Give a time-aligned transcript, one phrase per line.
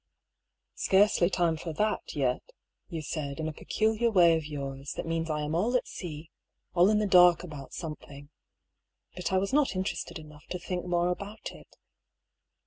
[0.73, 2.41] "Scarcely time for that, yet,"
[2.89, 6.31] you said, in a peculiar way of yours, that means I am all at sea—
[6.73, 8.31] all in the dark about something.
[9.15, 11.75] But I was not interested enough to think more about it.